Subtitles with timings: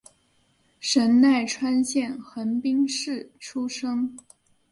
[0.79, 4.17] 神奈川县横滨市出身。